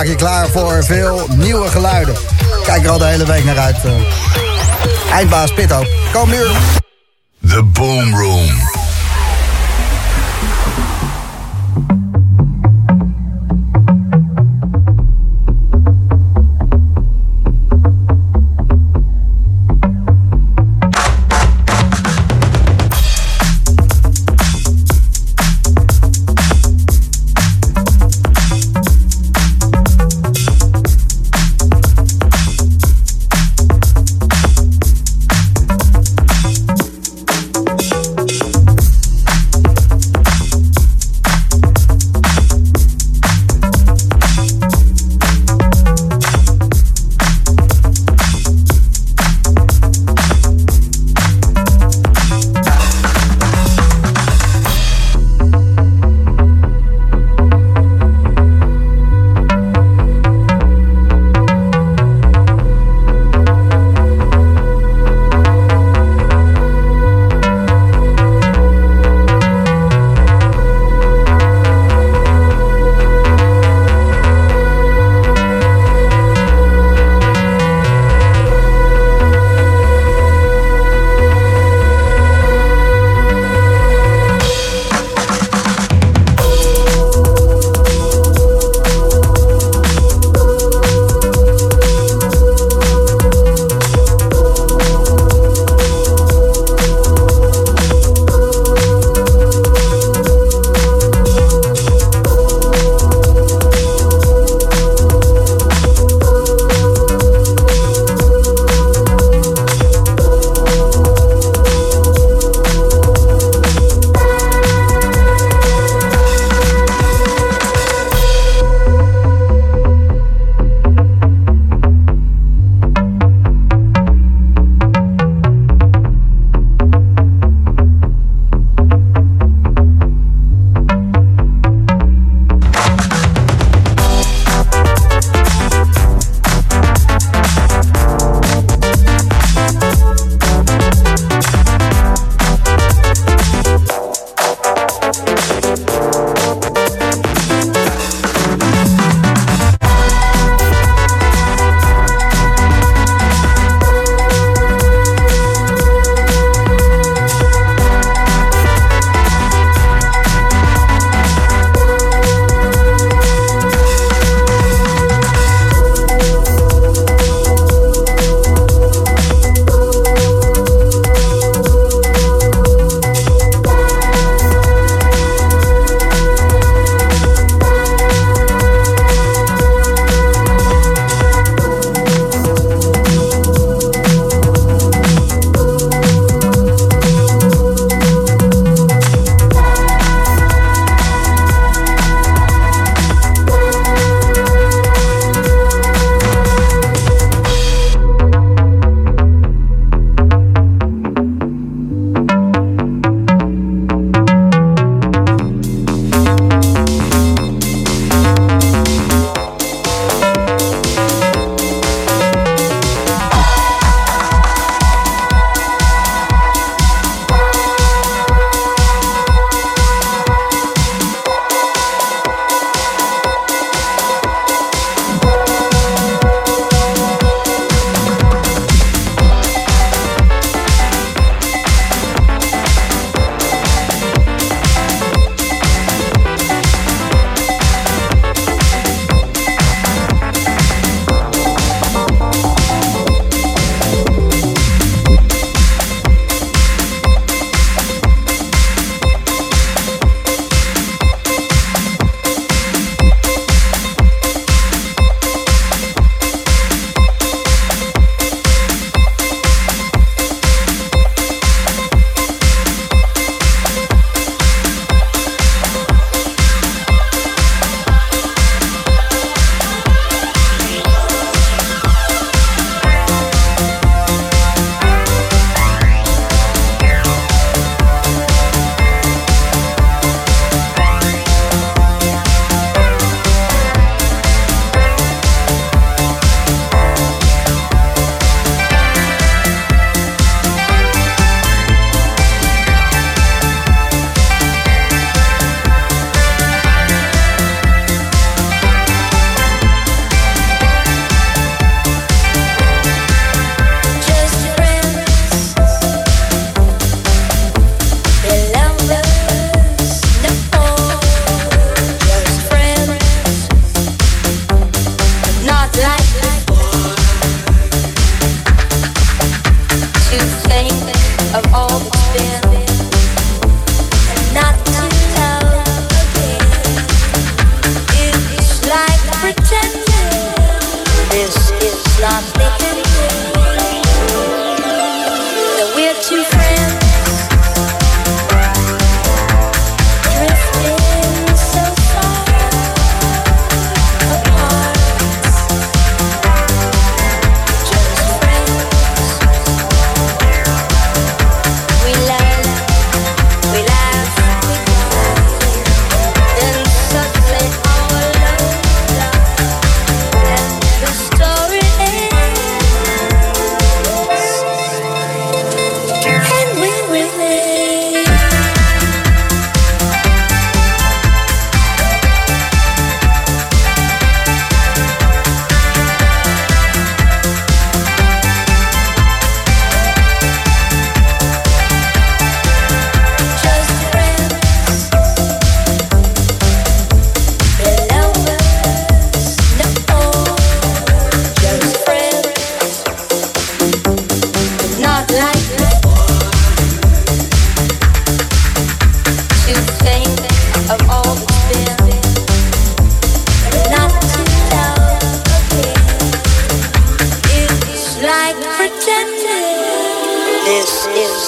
Maak 0.00 0.08
je 0.08 0.14
klaar 0.14 0.48
voor 0.48 0.84
veel 0.84 1.26
nieuwe 1.36 1.68
geluiden. 1.68 2.14
Kijk 2.64 2.84
er 2.84 2.90
al 2.90 2.98
de 2.98 3.04
hele 3.04 3.26
week 3.26 3.44
naar 3.44 3.58
uit. 3.58 3.76
Uh, 3.84 3.92
eindbaas 5.12 5.54
Pitto. 5.54 5.84
Kom 6.12 6.30
nu. 6.30 6.42
The 7.48 7.62
Boom 7.62 8.14
Room. 8.14 8.79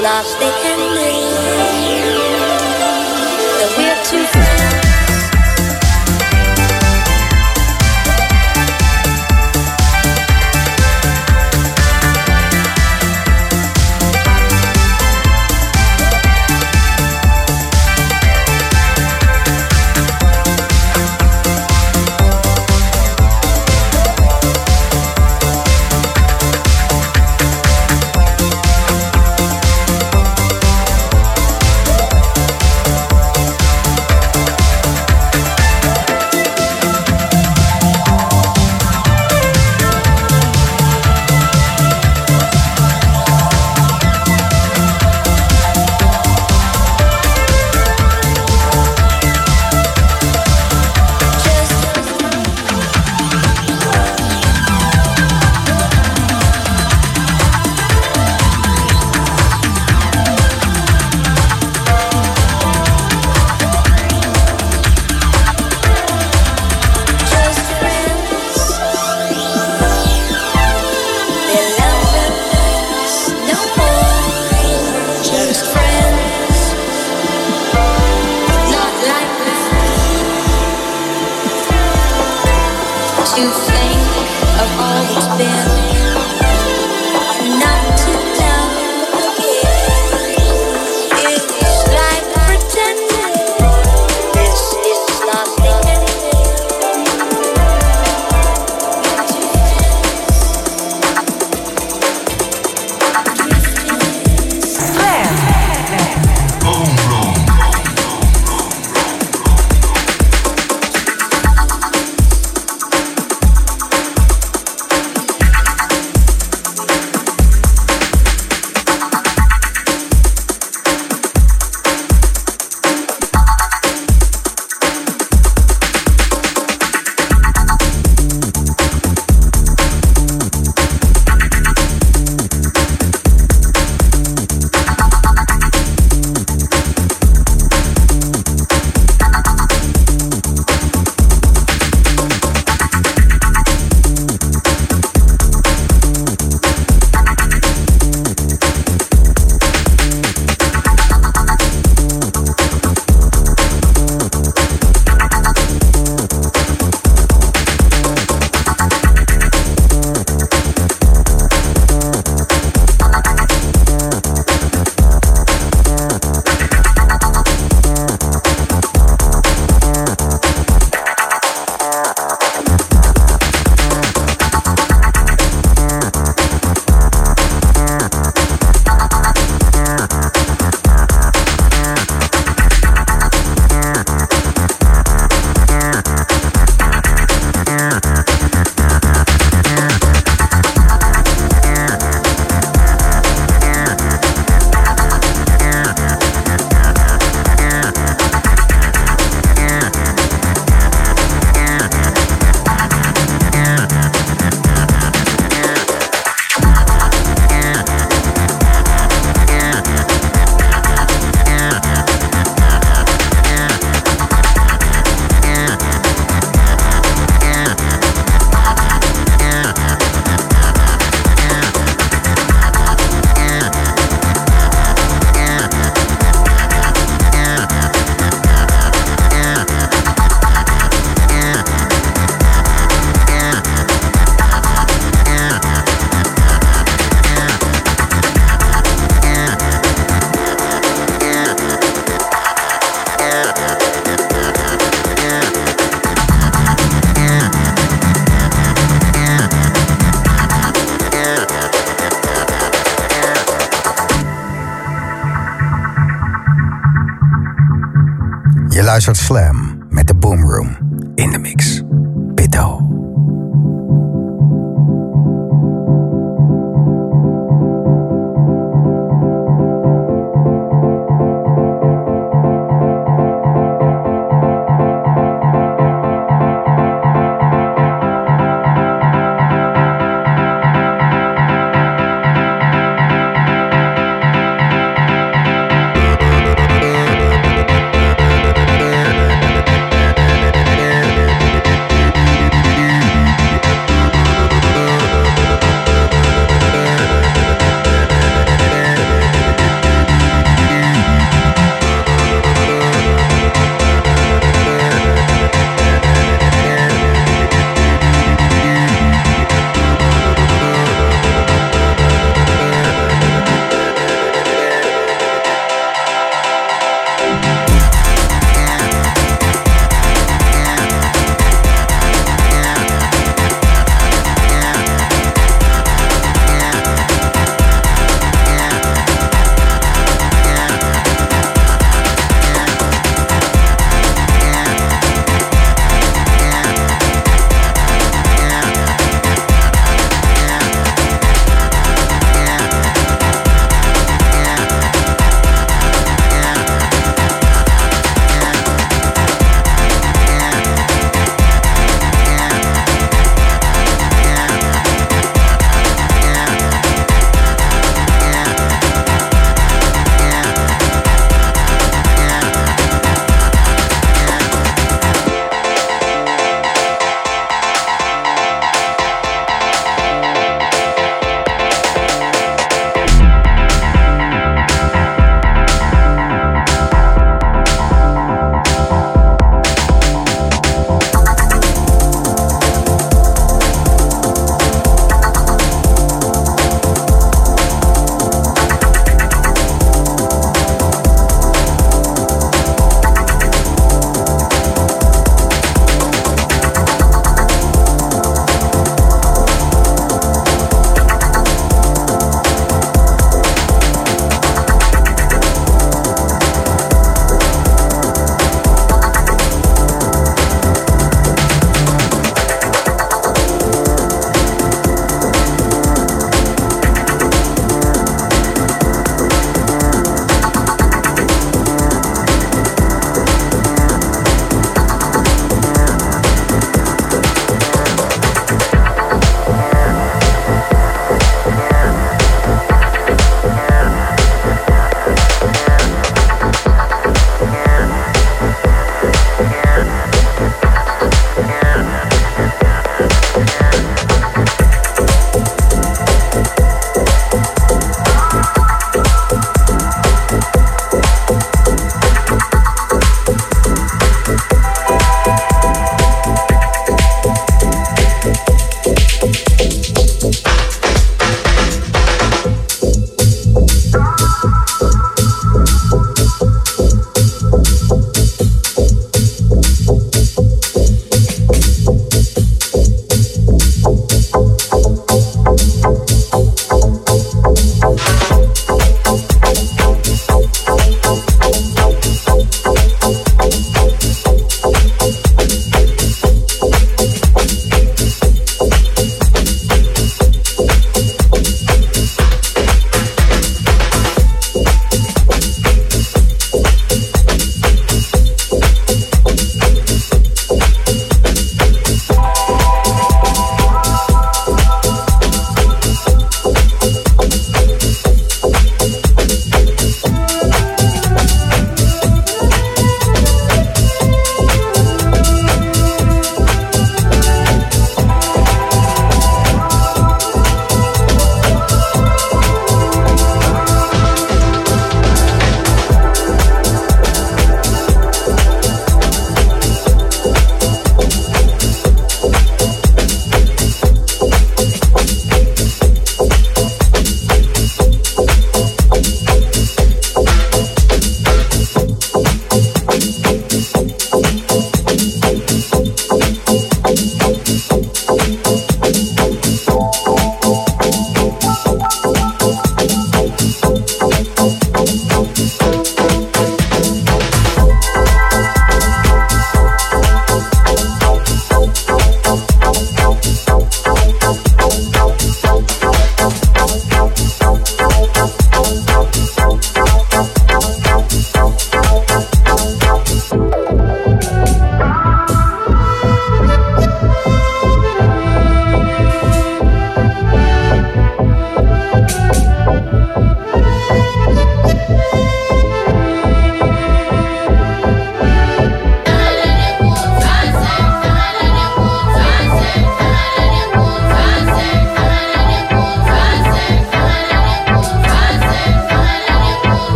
lost, 0.00 0.38
they 0.38 0.50
can 0.62 0.78
breathe. 0.94 1.95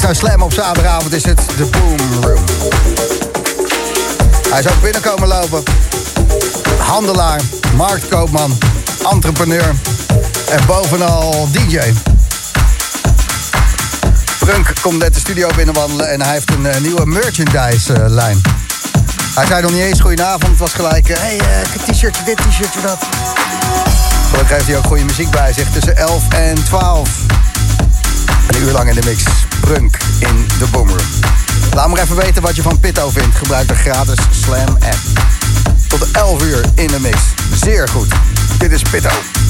Luistert 0.00 0.22
naar 0.22 0.30
Slam 0.30 0.46
op 0.46 0.52
zaterdagavond 0.52 1.12
is 1.12 1.24
het 1.24 1.40
de 1.56 1.64
Boom 1.64 2.22
Room. 2.22 2.44
Hij 4.50 4.58
is 4.60 4.68
ook 4.68 4.82
binnenkomen 4.82 5.28
lopen. 5.28 5.62
Handelaar, 6.78 7.40
marktkoopman, 7.76 8.58
entrepreneur 9.10 9.74
en 10.50 10.66
bovenal 10.66 11.48
DJ. 11.52 11.78
Brunk 14.38 14.72
komt 14.80 14.98
net 14.98 15.14
de 15.14 15.20
studio 15.20 15.48
binnenwandelen 15.56 16.10
en 16.10 16.22
hij 16.22 16.32
heeft 16.32 16.50
een 16.50 16.64
uh, 16.64 16.76
nieuwe 16.76 17.06
merchandise-lijn. 17.06 18.40
hij 19.34 19.46
zei 19.46 19.62
nog 19.62 19.70
niet 19.70 19.80
eens 19.80 20.00
goedenavond, 20.00 20.46
het 20.46 20.58
was 20.58 20.72
gelijk... 20.72 21.08
Hé, 21.08 21.14
hey, 21.14 21.36
uh, 21.36 21.92
t-shirtje 21.92 22.24
dit, 22.24 22.36
t-shirtje 22.36 22.80
dat. 22.80 22.98
Gelukkig 24.30 24.56
heeft 24.56 24.66
hij 24.66 24.76
ook 24.76 24.86
goede 24.86 25.04
muziek 25.04 25.30
bij 25.30 25.52
zich 25.52 25.70
tussen 25.70 25.96
11 25.96 26.28
en 26.28 26.64
12. 26.64 27.08
Een 28.48 28.62
uur 28.62 28.72
lang 28.72 28.88
in 28.88 28.94
de 28.94 29.02
mix. 29.04 29.22
Brunk 29.64 29.96
in 30.18 30.46
de 30.58 30.66
Boomer. 30.70 31.00
Laat 31.74 31.88
maar 31.88 32.00
even 32.00 32.16
weten 32.16 32.42
wat 32.42 32.56
je 32.56 32.62
van 32.62 32.80
Pitto 32.80 33.10
vindt. 33.10 33.36
Gebruik 33.36 33.68
de 33.68 33.74
gratis 33.74 34.18
Slam 34.30 34.68
app. 34.68 34.98
Tot 35.88 36.10
11 36.10 36.42
uur 36.42 36.64
in 36.74 36.86
de 36.86 37.00
mix. 37.00 37.18
Zeer 37.54 37.88
goed. 37.88 38.08
Dit 38.58 38.72
is 38.72 38.82
Pitto. 38.82 39.43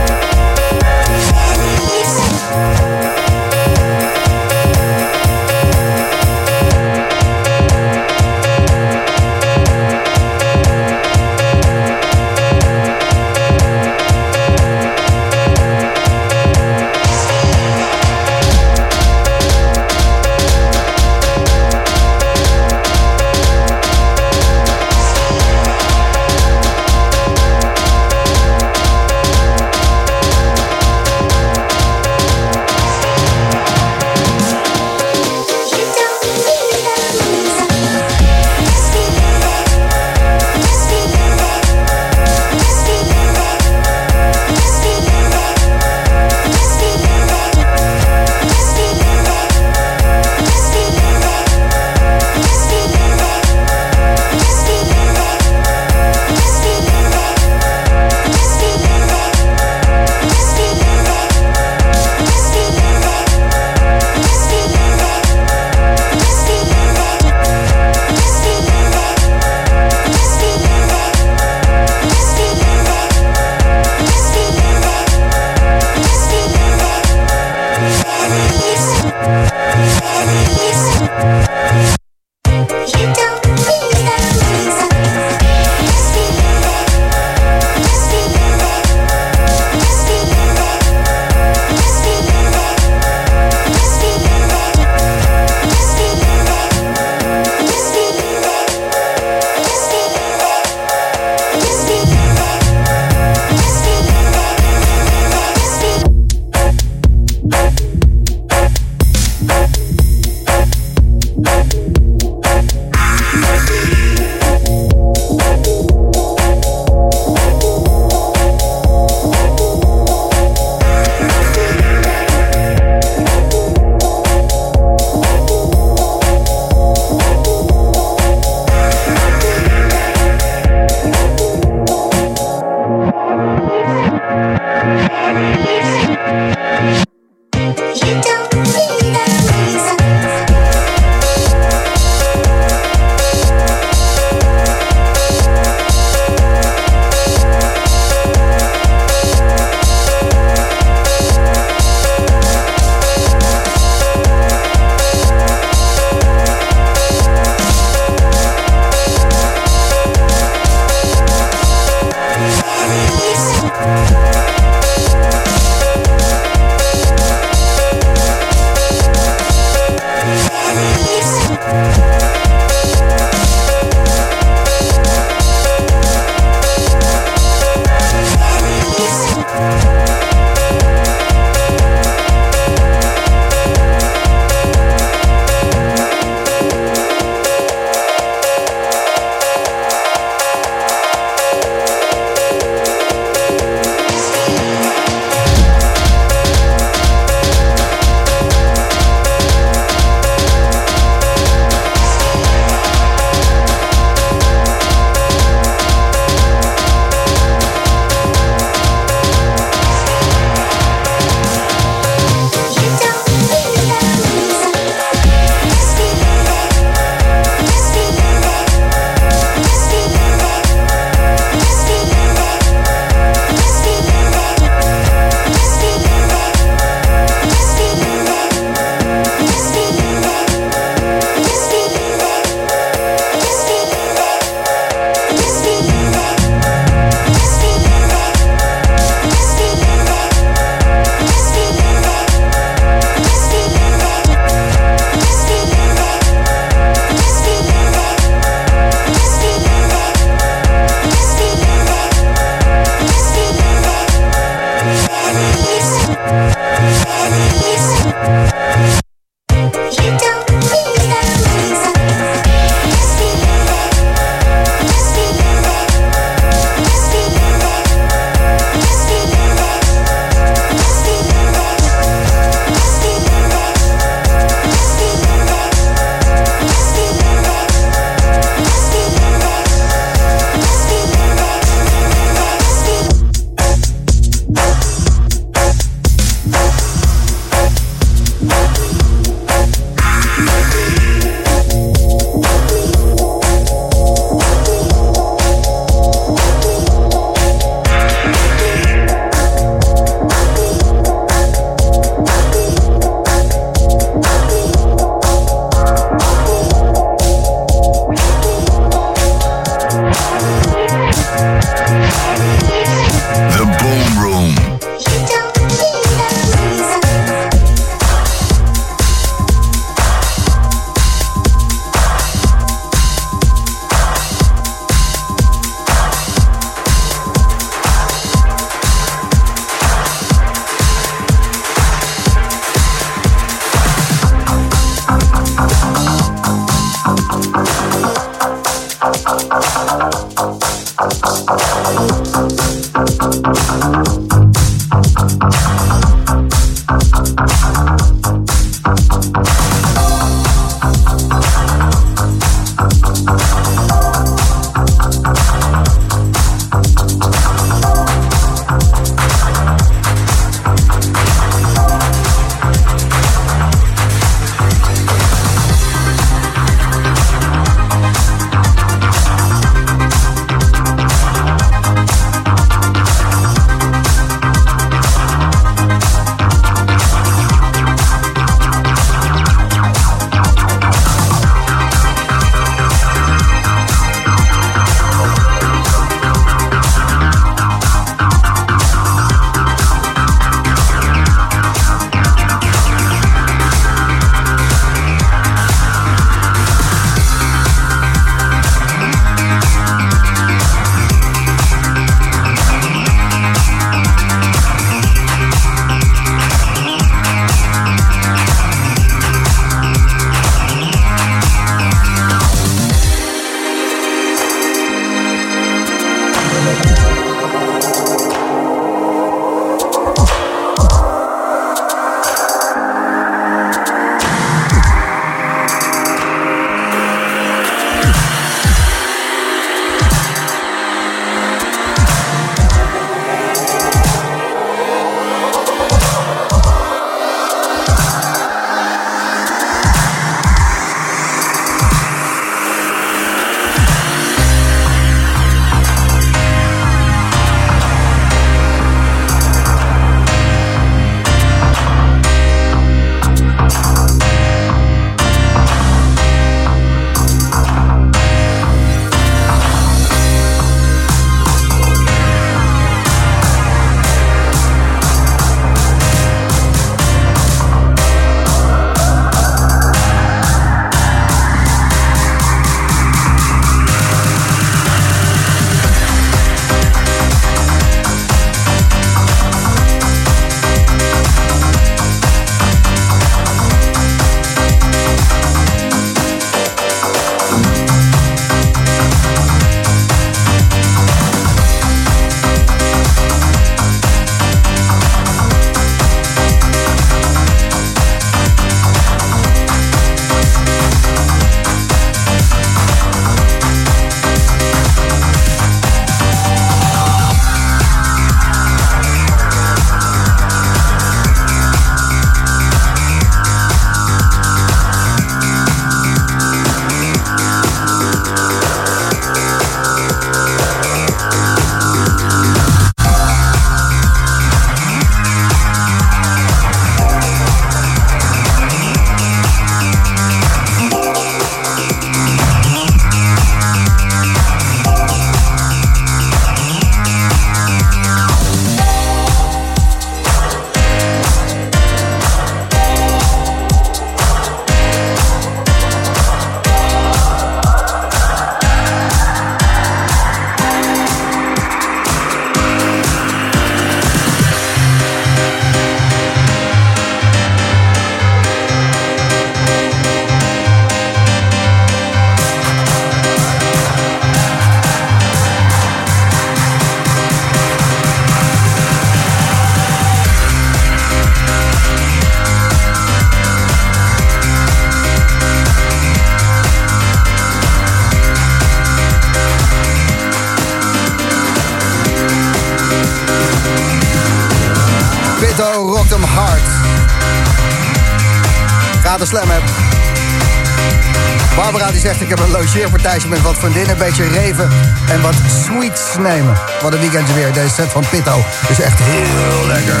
Logeerpartijtje 592.74 593.28
met 593.28 593.42
wat 593.42 593.58
vriendinnen, 593.58 593.90
een 593.90 593.98
beetje 593.98 594.28
reven 594.28 594.70
en 595.08 595.20
wat 595.20 595.34
sweets 595.64 596.02
nemen. 596.18 596.56
Wat 596.82 596.92
een 596.92 597.00
weekendje 597.00 597.34
weer. 597.34 597.52
Deze 597.52 597.74
set 597.74 597.90
van 597.90 598.04
Pitto 598.10 598.44
is 598.68 598.80
echt 598.80 598.98
heel 599.02 599.66
lekker. 599.66 600.00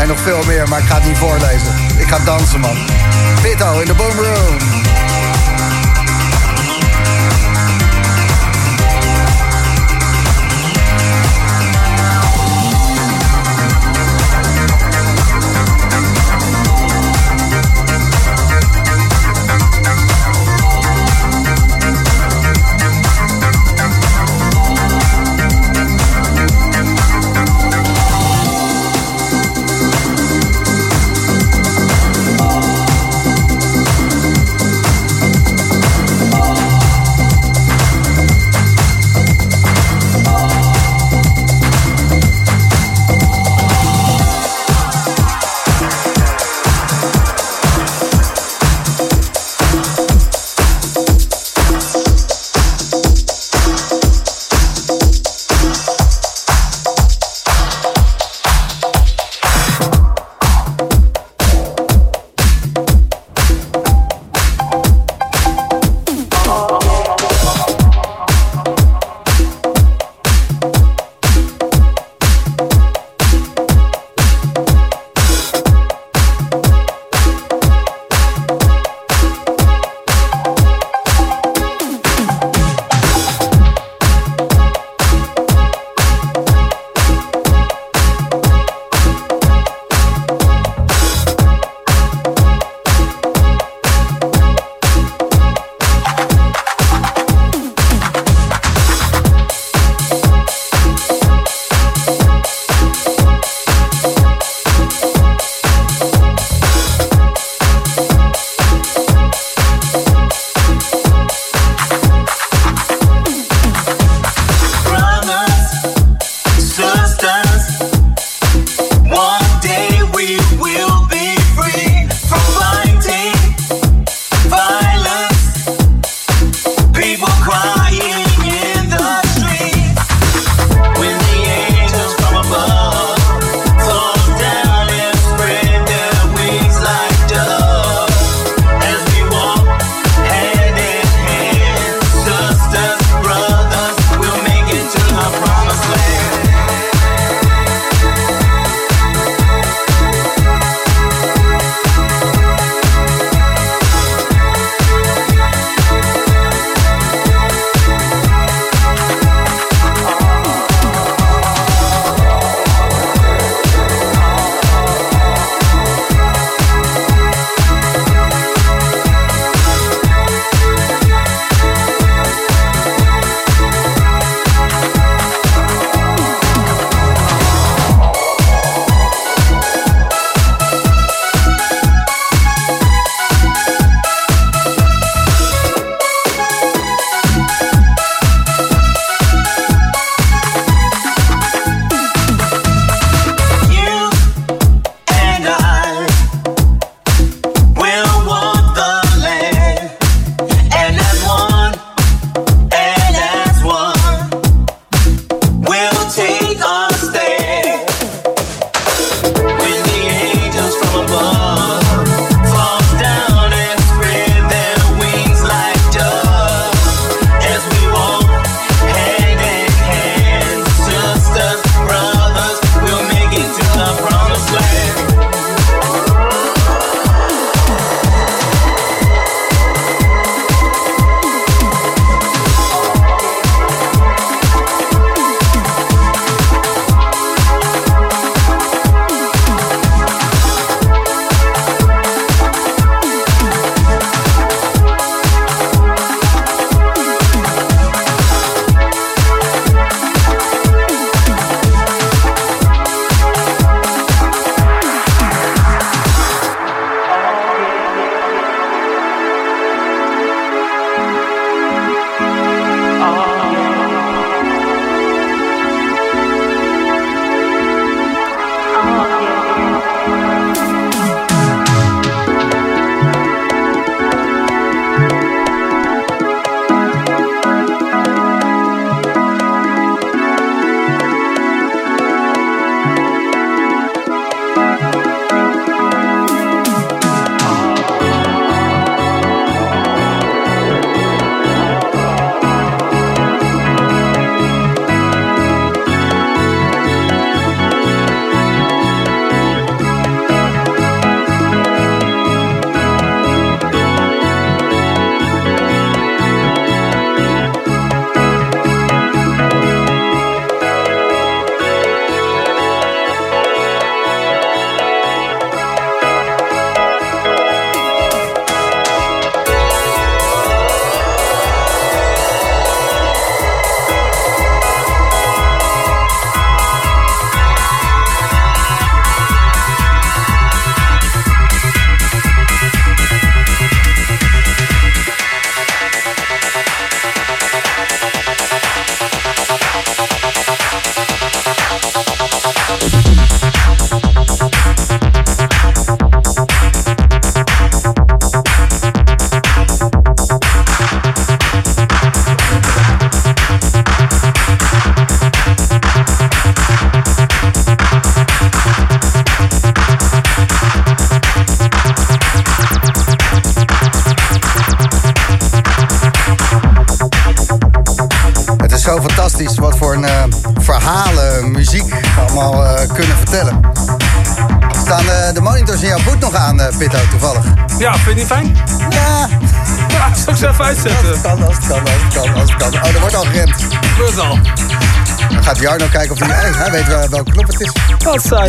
En 0.00 0.08
nog 0.08 0.20
veel 0.20 0.42
meer, 0.46 0.68
maar 0.68 0.78
ik 0.78 0.86
ga 0.86 0.94
het 0.94 1.04
niet 1.04 1.18
voorlezen. 1.18 1.74
Ik 1.98 2.08
ga 2.08 2.18
dansen, 2.24 2.60
man. 2.60 2.76
Pitto 3.42 3.80
in 3.80 3.86
de 3.86 3.94
Boom 3.94 4.18
Room. 4.18 4.79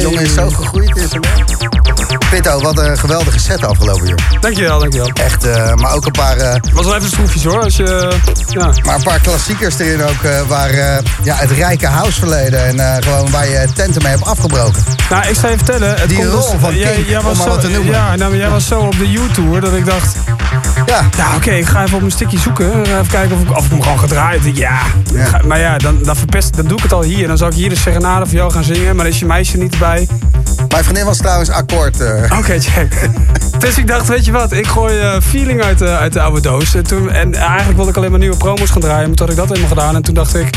Jongen 0.01 0.21
is 0.21 0.33
zo 0.33 0.49
gegroeid 0.49 0.97
in 0.97 1.07
zijn 1.07 1.21
Pitto, 2.29 2.59
wat 2.61 2.77
een 2.77 2.97
geweldige 2.97 3.39
set 3.39 3.65
afgelopen 3.65 4.09
uur. 4.09 4.19
Dankjewel, 4.39 4.79
dankjewel. 4.79 5.09
Echt, 5.13 5.45
eh, 5.45 5.73
maar 5.73 5.93
ook 5.93 6.05
een 6.05 6.11
paar... 6.11 6.37
eh, 6.37 6.55
Was 6.73 6.85
wel 6.85 6.95
even 6.95 7.07
stroefjes 7.07 7.43
hoor, 7.43 7.63
als 7.63 7.75
je... 7.75 8.11
Ja. 8.47 8.73
Maar 8.85 8.95
een 8.95 9.03
paar 9.03 9.19
klassiekers 9.19 9.79
erin 9.79 10.03
ook, 10.03 10.23
eh, 10.23 10.41
waar 10.47 10.69
eh, 10.69 10.97
ja, 11.23 11.35
het 11.35 11.51
rijke 11.51 11.87
houseverleden 11.87 12.65
en 12.65 12.79
eh, 12.79 13.03
gewoon 13.03 13.31
waar 13.31 13.47
je 13.49 13.67
tenten 13.75 14.01
mee 14.03 14.11
hebt 14.11 14.25
afgebroken. 14.25 14.83
Nou, 15.09 15.27
ik 15.27 15.35
zou 15.35 15.51
je 15.51 15.57
vertellen... 15.57 15.95
Het 15.99 16.09
Die 16.09 16.17
komt 16.17 16.29
rol 16.29 16.59
van 16.59 16.75
jij, 16.77 16.93
Kink, 16.93 17.07
jij 17.07 17.17
om 17.17 17.23
was 17.23 17.37
maar 17.37 17.45
zo, 17.47 17.51
wat 17.51 17.61
te 17.61 17.67
noemen. 17.69 17.93
Ja, 17.93 18.15
nou, 18.15 18.37
jij 18.37 18.49
was 18.49 18.67
zo 18.67 18.79
op 18.79 18.97
de 18.97 19.11
U-tour 19.11 19.61
dat 19.61 19.73
ik 19.73 19.85
dacht... 19.85 20.15
Ja, 20.91 21.09
Ja, 21.17 21.35
oké, 21.35 21.51
ik 21.51 21.65
ga 21.65 21.81
even 21.83 21.93
op 21.93 21.99
mijn 21.99 22.11
stickje 22.11 22.39
zoeken. 22.39 22.81
Even 22.81 23.07
kijken 23.07 23.35
of 23.35 23.41
ik, 23.41 23.57
of 23.57 23.65
ik 23.65 23.71
hem 23.71 23.81
gewoon 23.81 23.99
gedraaid. 23.99 24.35
Ik 24.37 24.43
denk, 24.43 24.57
Ja, 24.57 24.79
Ja. 25.13 25.25
Ga- 25.25 25.41
maar 25.45 25.59
ja, 25.59 25.77
dan, 25.77 25.97
dan, 26.03 26.15
verpest, 26.15 26.55
dan 26.55 26.65
doe 26.67 26.77
ik 26.77 26.83
het 26.83 26.93
al 26.93 27.01
hier. 27.01 27.27
Dan 27.27 27.37
zou 27.37 27.51
ik 27.51 27.57
hier 27.57 27.69
de 27.69 27.75
serenade 27.75 28.25
voor 28.25 28.35
jou 28.35 28.51
gaan 28.51 28.63
zingen. 28.63 28.95
Maar 28.95 29.07
is 29.07 29.19
je 29.19 29.25
meisje 29.25 29.57
niet 29.57 29.73
erbij. 29.73 30.07
mijn 30.69 30.83
vriendin 30.83 31.05
was 31.05 31.17
trouwens 31.17 31.49
akkoord. 31.49 31.99
eh. 32.01 32.37
Oké, 32.39 32.59
check. 32.59 33.09
Dus 33.59 33.77
ik 33.77 33.87
dacht, 33.87 34.07
weet 34.07 34.25
je 34.25 34.31
wat, 34.31 34.51
ik 34.51 34.67
gooi 34.67 34.99
eh, 34.99 35.13
feeling 35.21 35.61
uit 35.63 35.77
de, 35.77 35.97
uit 35.97 36.13
de 36.13 36.21
oude 36.21 36.41
doos. 36.41 36.75
En, 36.75 36.83
toen, 36.83 37.11
en 37.11 37.33
eigenlijk 37.35 37.75
wilde 37.75 37.91
ik 37.91 37.97
alleen 37.97 38.09
maar 38.11 38.19
nieuwe 38.19 38.37
promos 38.37 38.69
gaan 38.69 38.81
draaien. 38.81 39.07
Maar 39.07 39.15
toen 39.17 39.25
had 39.27 39.35
ik 39.35 39.41
dat 39.41 39.47
helemaal 39.57 39.77
gedaan. 39.77 39.95
En 39.95 40.01
toen 40.01 40.13
dacht 40.13 40.35
ik, 40.35 40.49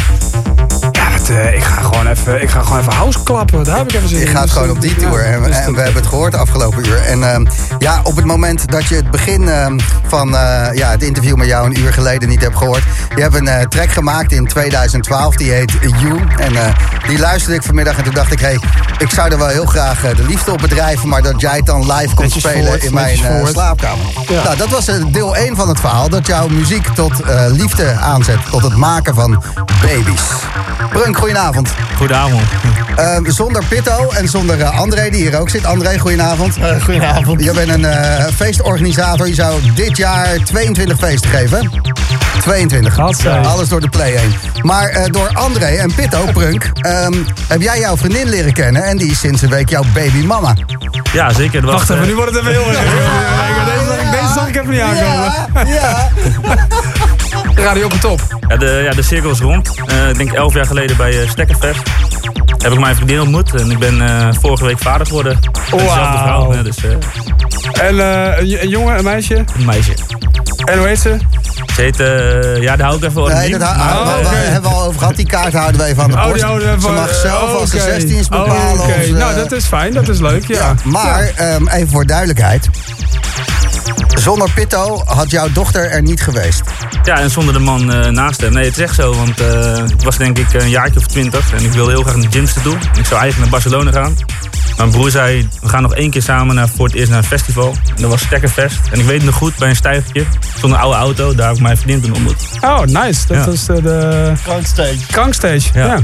eh, 1.28 1.54
ik, 1.54 1.62
ga 1.62 1.82
gewoon 1.82 2.06
even, 2.06 2.42
ik 2.42 2.50
ga 2.50 2.60
gewoon 2.62 2.78
even 2.78 2.92
house 2.92 3.22
klappen. 3.22 3.64
Daar 3.64 3.76
heb 3.76 3.88
ik 3.88 3.94
even 3.94 4.08
zin 4.08 4.18
Je 4.18 4.24
in. 4.24 4.30
gaat 4.30 4.42
Dus, 4.42 4.52
gewoon 4.52 4.70
op 4.70 4.80
die 4.80 4.90
ja, 4.90 4.96
tour. 4.96 5.24
En, 5.24 5.42
dus 5.42 5.56
en 5.56 5.74
we 5.74 5.80
hebben 5.80 6.00
het 6.02 6.10
gehoord 6.10 6.32
de 6.32 6.38
afgelopen 6.38 6.86
uur. 6.86 7.02
En 7.02 7.32
ehm, 7.32 7.46
ja, 7.78 8.00
op 8.02 8.16
het 8.16 8.24
moment 8.24 8.70
dat 8.70 8.84
je 8.84 8.94
het 8.94 9.10
begin 9.10 9.48
ehm, 9.48 9.78
van 10.06 10.36
eh, 10.36 10.66
ja, 10.74 10.90
het 10.90 11.02
interview 11.02 11.36
met 11.36 11.46
jou 11.46 11.66
een 11.66 11.78
uur 11.78 11.92
geleden 11.92 12.28
niet 12.28 12.42
hebt 12.42 12.56
gehoord. 12.56 12.82
Je 13.16 13.22
hebt 13.22 13.34
een 13.34 13.48
eh, 13.48 13.66
track 13.66 13.90
gemaakt 13.90 14.32
in 14.32 14.46
2012, 14.46 15.36
die 15.36 15.52
heet 15.52 15.72
You. 15.80 16.20
En 16.36 16.74
die 17.08 17.18
luisterde 17.18 17.56
ik 17.56 17.62
vanmiddag 17.62 17.96
en 17.96 18.04
toen 18.04 18.14
dacht 18.14 18.32
ik, 18.32 18.40
hé, 18.40 18.46
hey, 18.46 18.58
ik 18.98 19.10
zou 19.10 19.30
er 19.30 19.38
wel 19.38 19.48
heel 19.48 19.66
graag 19.66 20.00
de 20.00 20.24
liefde 20.24 20.52
op 20.52 20.58
bedrijven. 20.58 21.08
Maar 21.08 21.22
dat 21.22 21.40
jij 21.40 21.56
het 21.56 21.66
dan 21.66 21.80
live 21.80 22.14
komt 22.14 22.18
Netjes 22.18 22.42
spelen 22.42 22.66
voort, 22.66 22.84
in 22.84 22.94
mijn 22.94 23.18
slaapkamer. 23.46 24.06
Ja. 24.28 24.42
Nou, 24.42 24.56
dat 24.56 24.68
was 24.68 24.86
deel 25.10 25.36
1 25.36 25.56
van 25.56 25.68
het 25.68 25.80
verhaal. 25.80 26.08
Dat 26.08 26.26
jouw 26.26 26.48
muziek 26.48 26.86
tot 26.86 27.12
liefde 27.48 27.92
aanzet. 27.92 28.38
Tot 28.50 28.62
het 28.62 28.76
maken 28.76 29.14
van 29.14 29.42
baby's. 29.82 30.22
Brunk, 30.90 31.13
goedenavond. 31.14 31.68
Goedenavond. 31.96 32.42
Eh, 32.96 33.16
zonder 33.26 33.64
Pitto 33.68 34.10
en 34.10 34.28
zonder 34.28 34.60
eh, 34.60 34.78
André, 34.78 35.10
die 35.10 35.20
hier 35.22 35.38
ook 35.40 35.50
zit. 35.50 35.64
André, 35.66 35.98
goedenavond. 35.98 36.56
goedenavond. 36.82 37.44
Je 37.44 37.52
bent 37.52 37.68
een 37.70 37.84
eh, 37.84 38.24
feestorganisator. 38.34 39.28
Je 39.28 39.34
zou 39.34 39.60
dit 39.74 39.96
jaar 39.96 40.28
22 40.44 40.98
feesten 40.98 41.30
geven. 41.30 41.58
hè? 41.60 41.68
22. 42.40 42.94
Godzij. 42.94 43.38
Alles 43.40 43.68
door 43.68 43.80
de 43.80 43.88
Play 43.88 44.10
heen. 44.10 44.34
Maar 44.62 44.88
eh, 44.88 45.04
door 45.12 45.30
André 45.32 45.66
en 45.66 45.94
Pitto, 45.94 46.24
Prunk, 46.32 46.70
ehm, 46.74 47.12
heb 47.48 47.60
jij 47.62 47.78
jouw 47.78 47.96
vriendin 47.96 48.28
leren 48.28 48.52
kennen. 48.52 48.82
En 48.84 48.96
die 48.96 49.10
is 49.10 49.18
sinds 49.18 49.42
een 49.42 49.50
week 49.50 49.68
jouw 49.68 49.84
babymama. 49.94 50.54
Ja, 51.12 51.32
zeker. 51.32 51.66
Wacht 51.66 51.90
even, 51.90 52.06
nu 52.06 52.14
wordt 52.14 52.34
het 52.34 52.40
even 52.40 52.52
heel 52.52 52.68
erg. 52.68 52.78
Zag 54.34 54.48
ik- 54.48 54.56
even 54.56 54.70
niet 54.70 54.80
aankomen. 54.80 55.32
ja. 55.66 56.08
Radio 57.54 57.84
op 57.84 57.90
de 57.90 57.98
top. 57.98 58.20
ja, 58.48 58.56
de, 58.56 58.80
ja, 58.84 58.90
de 58.94 59.02
cirkel 59.02 59.30
is 59.30 59.40
rond. 59.40 59.70
Eh, 59.86 60.08
ik 60.08 60.16
denk 60.16 60.32
elf 60.32 60.54
jaar 60.54 60.66
geleden 60.66 60.96
bij 60.96 61.22
uh, 61.22 61.28
Stekkerfest. 61.30 61.80
Heb 62.58 62.72
ik 62.72 62.78
mijn 62.78 62.96
vriendin 62.96 63.20
ontmoet. 63.20 63.54
En 63.54 63.70
ik 63.70 63.78
ben 63.78 64.02
eh, 64.02 64.28
vorige 64.40 64.64
week 64.64 64.78
vader 64.78 65.06
geworden. 65.06 65.38
Met 65.70 65.80
dezelfde 65.80 66.18
vrouw. 66.18 66.52
eh, 66.52 66.62
dus 66.64 66.76
eh, 66.84 66.90
En 67.88 68.00
eh, 68.00 68.38
een, 68.38 68.62
een 68.62 68.68
jongen, 68.68 68.98
een 68.98 69.04
meisje. 69.04 69.34
een 69.36 69.64
meisje. 69.64 69.92
En 70.64 70.78
hoe 70.78 70.86
heet 70.86 70.98
ze? 70.98 71.16
Ze 71.74 71.80
heet, 71.82 72.00
eh, 72.00 72.62
ja, 72.62 72.76
daar 72.76 72.86
hou 72.86 72.96
ik 72.98 73.02
even 73.02 73.12
voor. 73.12 73.28
Nee, 73.32 73.50
dat 73.50 73.60
Oh, 73.62 74.04
we- 74.20 74.26
oké. 74.26 74.34
hebben 74.36 74.70
we 74.70 74.76
al 74.76 74.84
over 74.86 74.98
gehad. 74.98 75.16
Die 75.16 75.26
kaart 75.26 75.52
houden 75.52 75.80
we 75.80 75.86
even 75.86 76.02
aan 76.02 76.10
de 76.10 76.16
Oh, 76.16 76.24
borst. 76.26 76.42
die 76.46 76.60
Ze 76.60 76.74
van- 76.78 76.94
mag 76.94 77.14
zelf 77.14 77.54
als 77.54 77.70
ze 77.70 77.76
oké. 77.76 77.84
16 77.84 78.16
is 78.16 78.28
bepalen. 78.28 78.52
Oh, 78.56 78.72
Oké, 78.80 78.92
of 79.00 79.08
nou 79.18 79.34
dat 79.34 79.52
is 79.52 79.64
fijn, 79.64 79.92
dat 79.92 80.08
is 80.08 80.18
leuk, 80.20 80.46
ja. 80.46 80.54
Ja, 80.58 80.74
maar 80.84 81.30
ehm, 81.36 81.68
even 81.68 81.88
voor 81.88 82.06
duidelijkheid. 82.06 82.68
Zonder 84.14 84.50
Pitto 84.54 85.02
had 85.06 85.30
jouw 85.30 85.48
dochter 85.52 85.90
er 85.90 86.02
niet 86.02 86.20
geweest. 86.22 86.62
Ja, 87.04 87.18
en 87.18 87.30
zonder 87.30 87.52
de 87.54 87.60
man 87.60 87.92
eh, 87.92 88.10
naast 88.10 88.40
hem. 88.40 88.52
Nee, 88.52 88.64
het 88.64 88.76
is 88.76 88.82
echt 88.82 88.94
zo. 88.94 89.14
Want 89.14 89.40
eh, 89.40 89.76
ik 89.98 90.00
was 90.04 90.16
denk 90.16 90.38
ik 90.38 90.52
een 90.52 90.68
jaartje 90.70 91.00
of 91.00 91.06
twintig. 91.06 91.52
En 91.52 91.64
ik 91.64 91.72
wilde 91.72 91.90
heel 91.90 92.02
graag 92.02 92.14
naar 92.16 92.30
de 92.30 92.38
gyms 92.38 92.52
te 92.52 92.62
doen. 92.62 92.78
Ik 92.98 93.06
zou 93.06 93.20
eigenlijk 93.20 93.38
naar 93.38 93.48
Barcelona 93.60 93.90
gaan. 93.92 94.16
Mijn 94.76 94.90
broer 94.90 95.10
zei, 95.10 95.48
we 95.60 95.68
gaan 95.68 95.82
nog 95.82 95.94
één 95.94 96.10
keer 96.10 96.22
samen 96.22 96.54
naar, 96.54 96.68
voor 96.68 96.86
het 96.86 96.94
eerst 96.94 97.08
naar 97.10 97.18
een 97.18 97.24
festival. 97.24 97.74
En 97.96 98.02
dat 98.02 98.10
was 98.10 98.20
Stekkerfest. 98.22 98.78
En 98.90 98.98
ik 99.00 99.04
weet 99.06 99.16
het 99.16 99.24
nog 99.24 99.34
goed, 99.34 99.56
bij 99.56 99.68
een 99.68 99.76
stijgertje. 99.76 100.24
Zonder 100.60 100.78
oude 100.78 100.96
auto, 100.98 101.34
daar 101.34 101.46
heb 101.46 101.56
ik 101.56 101.62
mijn 101.62 101.76
vriendin 101.76 102.00
toen 102.02 102.14
ontmoet. 102.14 102.48
Oh, 102.60 102.80
nice. 102.80 103.26
Dat 103.26 103.44
Ja. 103.44 103.52
is 103.52 103.64
de, 103.64 103.82
de 103.82 104.32
Krankstage. 104.42 104.96
krankstage. 105.10 105.68
Ja. 105.74 105.86
Ja. 105.86 105.98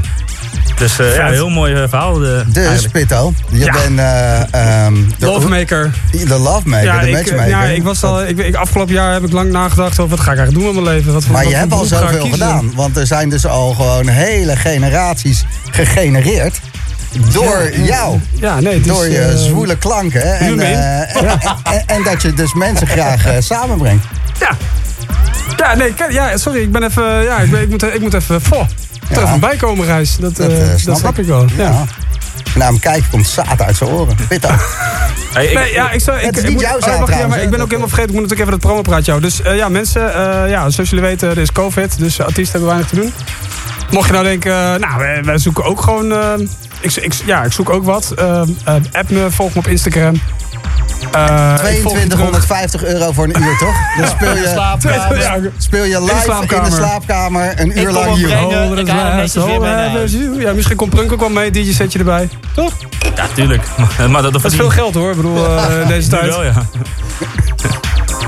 Dus 0.78 0.98
eh, 0.98 1.14
ja, 1.16 1.26
heel 1.26 1.48
mooi 1.48 1.74
eh, 1.74 1.82
verhaal. 1.88 2.14
De, 2.18 2.44
Dus 2.46 2.64
eigenlijk. 2.64 2.92
Pitto, 2.92 3.32
je 3.50 3.58
Ja. 3.64 3.72
bent 3.72 3.98
eh, 3.98 4.40
ehm, 4.84 4.94
de, 5.18 5.26
Lovemaker. 5.26 5.90
de 6.10 6.38
lovemaker, 6.38 6.84
Ja, 6.86 7.00
de 7.00 7.06
ik, 7.08 7.12
matchmaker. 7.14 7.48
ja, 7.48 7.62
ik 7.64 7.82
was 7.82 8.02
al, 8.04 8.22
ik, 8.26 8.38
ik, 8.38 8.54
afgelopen 8.54 8.94
jaar 8.94 9.12
heb 9.12 9.24
ik 9.24 9.32
lang 9.32 9.50
nagedacht 9.52 9.98
over 9.98 10.16
wat 10.16 10.20
ga 10.26 10.32
ik 10.32 10.38
eigenlijk 10.38 10.66
doen 10.66 10.74
met 10.74 10.84
mijn 10.84 10.96
leven. 10.96 11.12
Wat 11.12 11.24
voor, 11.24 11.32
maar 11.32 11.42
wat 11.42 11.52
je 11.52 11.58
hebt 11.58 11.72
al 11.72 11.84
zoveel 11.84 12.28
gedaan. 12.30 12.72
Want 12.74 12.96
er 12.96 13.06
zijn 13.06 13.28
dus 13.28 13.46
al 13.46 13.72
gewoon 13.74 14.08
hele 14.08 14.56
generaties 14.56 15.44
gegenereerd. 15.70 16.60
Door 17.32 17.70
jou. 17.82 18.20
Ja, 18.32 18.60
nee, 18.60 18.72
het 18.74 18.86
is, 18.86 18.92
Door 18.92 19.08
je 19.08 19.18
eh, 19.18 19.36
zwoele 19.36 19.76
klanken. 19.78 20.20
hè, 20.20 20.34
En, 20.34 20.60
eh, 20.60 21.16
en, 21.16 21.38
en- 21.62 21.82
en 21.86 22.02
dat 22.02 22.22
je 22.22 22.34
dus 22.34 22.54
mensen 22.54 22.86
graag 22.86 23.26
eh, 23.26 23.34
samenbrengt. 23.38 24.04
Ja. 24.40 24.50
Ja, 25.56 25.74
nee, 25.74 25.94
kijk, 25.94 26.12
ja, 26.12 26.36
sorry, 26.36 26.60
ik 26.62 26.72
ben 26.72 26.82
even, 26.82 27.22
ja, 27.22 27.38
ik, 27.38 27.50
ben, 27.50 27.60
ik, 27.62 27.68
moet, 27.68 27.82
ik 27.82 28.00
moet 28.00 28.14
even, 28.14 28.40
voor. 28.40 28.66
Moet 29.10 29.18
Ja. 29.18 29.26
even 29.26 29.40
bijkomen, 29.40 29.86
Reis. 29.86 30.16
Dat, 30.16 30.36
Dat, 30.36 30.48
eh, 30.48 30.72
eh, 30.74 30.84
dat 30.84 30.98
snap 30.98 31.18
ik 31.18 31.26
wel. 31.26 31.44
Ja. 31.56 31.62
Ja. 31.64 31.84
Naar 32.54 32.66
hem 32.68 32.78
kijken 32.78 33.10
komt 33.10 33.26
zaad 33.26 33.62
uit 33.62 33.76
zijn 33.76 33.90
oren. 33.90 34.16
Pitto. 34.28 34.48
Hey, 35.32 35.46
ik- 35.46 35.54
Nee, 35.58 35.72
ja, 35.72 35.90
ik, 35.90 36.00
zou, 36.00 36.18
ik, 36.18 36.24
Het 36.24 36.36
is 36.36 36.42
ik 36.42 36.48
niet 36.48 36.56
moet- 36.56 36.66
jouw 36.66 36.76
oh, 37.02 37.08
ja, 37.08 37.26
maar 37.26 37.36
ik 37.36 37.42
ben 37.42 37.50
dat- 37.50 37.60
ook 37.60 37.66
helemaal 37.66 37.88
vergeten, 37.88 38.14
ik 38.14 38.20
moet 38.20 38.28
natuurlijk 38.28 38.40
even 38.40 38.52
het 38.52 38.60
promopraatje 38.60 39.10
houden. 39.10 39.30
Dus 39.30 39.42
eh, 39.42 39.56
ja, 39.56 39.68
mensen, 39.68 40.14
eh, 40.14 40.50
ja, 40.50 40.70
zoals 40.70 40.90
jullie 40.90 41.04
weten, 41.04 41.28
er 41.30 41.38
is 41.38 41.52
COVID, 41.52 41.98
dus 41.98 42.20
artiesten 42.20 42.50
hebben 42.60 42.68
weinig 42.68 42.88
te 42.88 42.94
doen. 42.94 43.12
Mocht 43.90 44.06
je 44.06 44.12
nou 44.12 44.24
denken, 44.24 44.52
eh, 44.52 44.74
nou, 44.80 44.98
wij, 44.98 45.24
wij 45.24 45.38
zoeken 45.38 45.64
ook 45.64 45.80
gewoon, 45.82 46.12
ik, 46.80 46.94
ik, 46.94 47.12
ja, 47.24 47.42
ik 47.44 47.52
zoek 47.52 47.70
ook 47.70 47.84
wat. 47.84 48.14
App 48.92 49.10
me, 49.10 49.26
volg 49.30 49.52
me 49.52 49.58
op 49.58 49.66
Instagram. 49.66 50.14
Eh, 51.12 51.76
ik 51.76 51.82
volg 51.82 51.98
je 51.98 52.06
terug. 52.06 52.28
2250 52.28 52.84
euro 52.84 53.12
voor 53.12 53.24
een 53.24 53.42
uur, 53.42 53.58
toch? 53.58 53.76
Dan 53.98 54.08
speel 54.08 54.36
je, 54.36 55.50
speel 55.58 55.84
je 55.84 56.00
live 56.00 56.12
in 56.12 56.16
de 56.16 56.22
slaapkamer. 56.22 56.72
slaapkamer 56.72 57.60
een 57.60 57.78
uur 57.78 57.90
lang 57.90 58.20
brengen. 58.20 58.46
Oh, 58.46 58.76
dat 59.92 60.02
is. 60.02 60.16
Ja, 60.38 60.52
misschien 60.52 60.76
komt 60.76 60.90
Prunk 60.90 61.12
ook 61.12 61.20
wel 61.20 61.28
mee, 61.28 61.50
DJ 61.50 61.72
setje 61.72 61.98
erbij. 61.98 62.28
Toch? 62.54 62.72
ja, 63.14 63.26
tuurlijk. 63.34 63.62
Maar, 64.10 64.22
dat, 64.22 64.32
Dat 64.32 64.44
is 64.44 64.54
veel 64.54 64.70
geld 64.70 64.94
hoor, 64.94 65.10
ik 65.10 65.16
bedoel, 65.16 65.46
eh, 65.46 65.80
in 65.80 65.88
deze 65.88 66.08
tijd. 66.16 66.26
wel, 66.26 66.44
ja. 66.44 66.62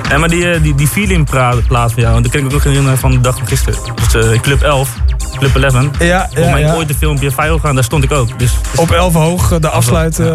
Ja, 0.09 0.19
maar 0.19 0.29
die, 0.29 0.53
eh, 0.53 0.63
die, 0.63 0.75
die 0.75 0.89
feeling 0.89 1.29
plaat 1.67 1.93
van 1.93 2.03
jou, 2.03 2.17
en 2.17 2.23
dat 2.23 2.33
kan 2.33 2.47
ik 2.47 2.55
ook 2.55 2.65
herinneren 2.65 2.99
van 2.99 3.11
de 3.11 3.21
dag 3.21 3.37
van 3.37 3.47
gisteren. 3.47 3.79
Dus 3.95 4.15
eh, 4.15 4.41
Club 4.41 4.63
11, 4.63 4.91
Club 5.39 5.57
11. 5.57 5.85
Ja, 5.99 6.27
Volgens 6.33 6.53
mij 6.53 6.61
ja. 6.61 6.75
ooit 6.75 6.89
een 6.89 6.95
filmpje 6.95 7.31
viral 7.31 7.59
gaan, 7.59 7.75
daar 7.75 7.85
stond 7.85 8.05
ik 8.05 8.13
ook. 8.13 8.39
Dus, 8.39 8.51
dus- 8.71 8.81
Op 8.81 8.91
11 8.91 9.13
hoog, 9.15 9.59
de 9.59 9.69
afsluit, 9.69 10.19
eh, 10.19 10.27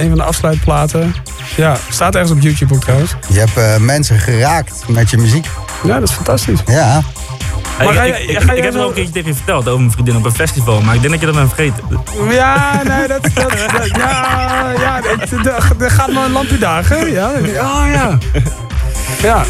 een 0.00 0.08
van 0.08 0.18
de 0.18 0.22
afsluitplaten. 0.24 1.14
Ja, 1.56 1.76
staat 1.88 2.14
ergens 2.14 2.32
op 2.32 2.40
YouTube 2.40 2.74
ook 2.74 2.80
trouwens. 2.80 3.14
Je 3.28 3.38
hebt 3.38 3.56
eh, 3.56 3.76
mensen 3.76 4.18
geraakt 4.18 4.82
met 4.88 5.10
je 5.10 5.16
muziek. 5.16 5.46
Ja, 5.84 5.98
dat 6.00 6.08
is 6.08 6.14
fantastisch. 6.14 6.60
Ja. 6.66 7.00
Hey, 7.76 7.86
Maar 7.86 7.94
ik, 7.94 8.00
ga 8.00 8.04
je- 8.04 8.22
ik, 8.22 8.30
ik, 8.30 8.36
ga 8.40 8.50
ik 8.50 8.56
jij 8.56 8.64
heb 8.64 8.72
zo- 8.72 8.78
wel 8.78 8.88
een 8.88 8.94
keertje 8.94 9.12
tegen 9.12 9.28
je 9.28 9.34
verteld 9.34 9.66
over 9.68 9.80
mijn 9.80 9.92
vriendin 9.92 10.16
op 10.16 10.24
een 10.24 10.32
festival, 10.34 10.80
maar 10.80 10.94
ik 10.94 11.00
denk 11.00 11.12
dat 11.12 11.20
je 11.20 11.26
dat 11.26 11.34
bent 11.34 11.52
vergeten. 11.54 11.84
Ja, 12.30 12.80
nee, 12.88 13.08
dat, 13.08 13.22
dat, 13.22 13.34
dat- 13.34 13.86
ja, 13.96 14.72
ja, 14.78 15.00
er 15.80 15.90
gaat 15.90 16.12
maar 16.12 16.24
een 16.24 16.32
lampje 16.32 16.58
dagen. 16.58 17.10
Ja, 17.12 17.28
oh 17.74 17.82
ja. 17.92 18.18
Ja, 19.22 19.42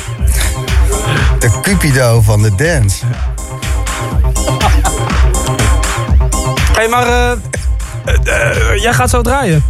De 1.38 1.50
Cupido 1.62 2.20
van 2.20 2.42
de 2.42 2.54
dance. 2.54 3.04
Hey, 6.80 6.88
maar 6.88 7.06
eh, 7.06 7.30
eh, 8.04 8.70
eh, 8.74 8.82
jij 8.82 8.92
gaat 8.92 9.10
zo 9.10 9.22
draaien. 9.22 9.64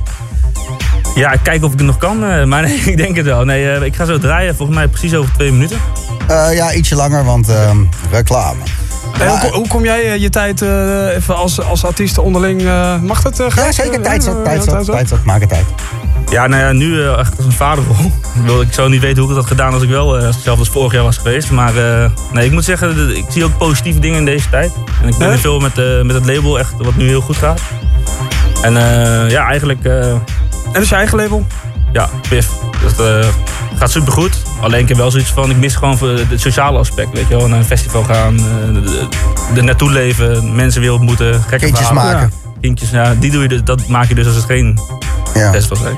Ja, 1.15 1.33
ik 1.33 1.41
kijk 1.43 1.65
of 1.65 1.73
ik 1.73 1.79
het 1.79 1.87
nog 1.87 1.99
kan, 1.99 2.25
eh, 2.25 2.45
maar 2.45 2.63
nee, 2.67 2.77
ik 2.77 2.97
denk 2.97 3.17
het 3.17 3.27
wel. 3.27 3.45
Nee, 3.45 3.71
eh, 3.73 3.83
ik 3.83 3.97
ga 3.97 4.05
zo 4.05 4.19
draaien, 4.19 4.57
volgens 4.57 4.79
mij 4.79 4.89
precies 4.89 5.15
over 5.15 5.33
twee 5.33 5.53
minuten. 5.53 5.77
Eh, 6.29 6.55
ja, 6.55 6.73
ietsje 6.73 6.95
langer, 6.95 7.25
want 7.25 7.49
ehm, 7.49 7.77
reclame. 8.11 8.61
En 9.21 9.29
hoe, 9.29 9.39
kom- 9.39 9.53
hoe 9.53 9.67
kom 9.69 9.85
jij 9.85 10.19
je 10.19 10.29
tijd 10.31 10.63
eh, 10.63 11.07
even 11.17 11.37
als, 11.37 11.61
als 11.63 11.85
artiest 11.85 12.19
onderling? 12.19 12.61
eh, 12.67 12.97
mag 13.01 13.23
dat? 13.23 13.41
eh, 13.41 13.47
Ja, 13.57 13.73
zeker. 13.73 13.93
Eh, 13.95 14.01
Tijd 14.01 14.25
zat, 14.25 14.45
tijd 14.45 14.65
ja, 14.65 14.71
zat, 14.71 14.85
tijd 14.87 15.09
zat. 15.09 15.25
Maak 15.25 15.41
het 15.41 15.53
uit. 15.53 15.65
Ja, 16.31 16.47
nou 16.47 16.63
ja, 16.63 16.73
nu 16.73 17.03
eh, 17.03 17.19
echt 17.19 17.37
als 17.37 17.47
een 17.47 17.53
vaderrol. 17.53 17.97
Ik 18.41 18.47
wil- 18.47 18.61
Ik 18.61 18.73
zou 18.73 18.91
niet 18.91 19.01
weten 19.01 19.19
hoe 19.23 19.29
ik 19.31 19.35
dat 19.37 19.45
had 19.45 19.53
gedaan 19.53 19.73
als 19.73 19.83
ik 19.83 19.89
wel 19.89 20.19
eh, 20.19 20.29
zelf 20.43 20.59
als 20.59 20.69
vorig 20.69 20.93
jaar 20.93 21.03
was 21.03 21.17
geweest. 21.17 21.51
Maar 21.51 21.77
eh, 21.77 22.11
nee, 22.33 22.45
ik 22.47 22.53
moet 22.53 22.65
zeggen, 22.65 22.97
dat- 22.97 23.17
ik 23.17 23.25
zie 23.29 23.45
ook 23.45 23.59
positieve 23.59 23.99
dingen 24.01 24.19
in 24.19 24.25
deze 24.25 24.49
tijd. 24.51 24.73
En 25.03 25.09
ik 25.09 25.17
ben 25.19 25.31
er 25.31 25.39
veel 25.39 25.59
met, 25.61 25.79
eh, 25.79 26.03
met 26.03 26.15
het 26.15 26.27
label, 26.27 26.59
echt, 26.59 26.73
wat 26.79 26.97
nu 26.97 27.07
heel 27.07 27.21
goed 27.21 27.37
gaat. 27.37 27.61
En 28.63 28.77
eh, 28.77 29.31
ja, 29.31 29.47
eigenlijk, 29.47 29.85
eh, 29.85 30.11
En 30.11 30.23
dat 30.73 30.83
is 30.83 30.89
je 30.89 30.95
eigen 30.95 31.19
label? 31.19 31.47
ja, 31.93 32.09
Piff. 32.29 32.49
Dat 32.83 33.07
eh, 33.07 33.29
gaat 33.79 33.91
supergoed. 33.91 34.43
Alleen 34.61 34.81
ik 34.81 34.89
heb 34.89 34.97
wel 34.97 35.11
zoiets 35.11 35.31
van, 35.31 35.51
ik 35.51 35.57
mis 35.57 35.75
gewoon 35.75 35.99
het 36.31 36.41
sociale 36.41 36.79
aspect. 36.79 37.13
Weet 37.13 37.29
je 37.29 37.37
wel, 37.37 37.49
naar 37.49 37.59
een 37.59 37.65
festival 37.65 38.03
gaan, 38.05 38.39
eh, 38.39 38.45
de- 38.83 39.07
er 39.57 39.65
naartoe 39.65 39.91
leven, 39.91 40.55
mensen 40.55 40.81
weer 40.81 40.93
ontmoeten, 40.93 41.35
gekke 41.43 41.65
Kindjes 41.65 41.87
verhalen. 41.87 42.13
maken. 42.13 42.33
Kindjes, 42.61 42.91
ja, 42.91 43.15
die 43.19 43.31
doe 43.31 43.43
je, 43.43 43.49
dus- 43.49 43.65
dat 43.65 43.87
maak 43.89 44.09
je 44.09 44.15
dus 44.15 44.27
als 44.27 44.35
het 44.37 44.45
geen 44.45 44.79
Ja. 45.35 45.53
festival 45.53 45.77
zijn. 45.85 45.97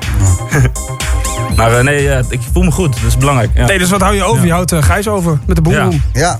maar 1.56 1.78
eh, 1.78 1.84
nee, 1.84 2.02
ja, 2.02 2.20
ik 2.28 2.40
voel 2.52 2.62
me 2.62 2.70
goed. 2.70 2.92
Dat 2.94 3.02
is 3.08 3.16
belangrijk. 3.16 3.50
Ja. 3.54 3.66
Nee, 3.66 3.78
dus 3.78 3.90
wat 3.90 4.00
hou 4.00 4.14
je 4.14 4.22
over? 4.22 4.40
Ja. 4.40 4.46
Je 4.46 4.52
houdt 4.52 4.72
eh, 4.72 4.82
Gijs 4.82 5.08
over 5.08 5.38
met 5.46 5.56
de 5.56 5.62
boomroom. 5.62 6.02
Ja. 6.12 6.38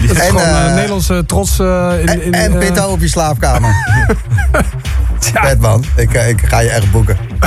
Dat 0.00 0.10
is 0.16 0.22
En, 0.22 0.28
gewoon 0.28 0.42
eh, 0.42 0.74
Nederlandse 0.74 1.24
trots 1.26 1.58
eh, 1.58 1.92
in... 2.00 2.08
En, 2.08 2.22
in, 2.22 2.34
en 2.34 2.58
Pitto 2.58 2.86
op 2.90 3.00
je 3.00 3.08
slaapkamer. 3.08 3.70
ja, 5.32 5.42
Vet 5.42 5.60
man, 5.60 5.84
ik, 5.96 6.12
ik 6.12 6.40
ga 6.46 6.58
je 6.60 6.68
echt 6.70 6.90
boeken. 6.90 7.16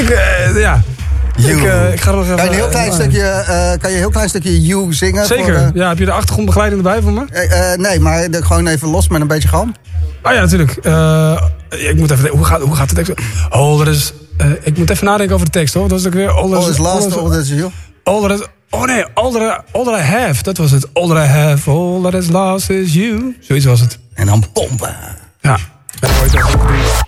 ik, 0.00 0.08
eh, 0.08 0.60
ja. 0.60 0.80
Ik, 1.48 1.62
eh, 1.62 1.92
ik 1.92 2.00
ga 2.00 2.10
er 2.10 2.16
nog 2.16 2.24
even... 2.24 2.36
Kan 2.36 2.44
je 2.44 2.50
een 2.50 2.56
heel 2.56 2.68
klein 2.68 2.88
eh, 2.88 2.94
stukje, 2.94 3.20
eh, 3.22 3.46
kan 3.78 3.90
je 3.90 3.96
een 3.96 4.02
heel 4.02 4.10
klein 4.10 4.28
stukje 4.28 4.60
You 4.66 4.92
zingen? 4.92 5.26
Zeker. 5.26 5.58
Voor, 5.58 5.70
Ja, 5.74 5.88
heb 5.88 5.98
je 5.98 6.04
de 6.04 6.12
achtergrondbegeleiding 6.12 6.82
erbij 6.84 7.02
voor 7.02 7.12
me? 7.12 7.74
nee, 7.76 8.00
maar 8.00 8.30
de- 8.30 8.44
gewoon 8.44 8.66
even 8.66 8.88
los 8.88 9.08
met 9.08 9.20
een 9.20 9.26
beetje 9.26 9.48
gram. 9.48 9.74
Oh 10.22 10.32
ja, 10.32 10.40
natuurlijk. 10.40 10.70
Ik 11.68 11.96
moet 11.96 12.10
even... 12.10 12.28
Hoe 12.30 12.44
gaat, 12.44 12.60
hoe 12.60 12.74
gaat 12.76 12.88
de 12.88 12.94
tekst? 12.94 13.12
Oh, 13.50 13.86
is... 13.86 14.12
ik 14.62 14.78
moet 14.78 14.90
even 14.90 15.04
nadenken 15.06 15.34
over 15.34 15.46
de 15.46 15.52
tekst, 15.52 15.74
hoor. 15.74 15.88
Dat 15.88 16.00
is 16.00 16.06
ook 16.06 16.12
weer... 16.14 16.30
All, 16.30 16.54
All 16.54 16.70
is 16.70 16.78
last, 16.78 17.16
all, 17.16 17.30
all 17.30 17.38
is 17.38 17.48
you. 17.48 17.70
all 18.04 18.20
that 18.28 18.40
is- 18.40 18.46
Oh 18.72 18.84
nee, 18.84 19.04
all 19.14 19.32
that, 19.32 19.42
I- 19.42 19.60
all 19.72 19.84
that 19.84 19.98
I 19.98 20.02
have. 20.02 20.42
Dat 20.42 20.56
was 20.56 20.70
het. 20.70 20.86
All 20.92 21.08
that 21.08 21.16
I 21.16 21.26
have, 21.28 21.70
all 21.70 22.00
that 22.02 22.14
is 22.14 22.28
lost 22.28 22.70
is 22.70 22.94
you. 22.94 23.36
Zoiets 23.40 23.64
was 23.64 23.80
het. 23.80 23.98
En 24.14 24.26
dan 24.26 24.44
pompen. 24.52 24.94
Ja. 25.40 25.56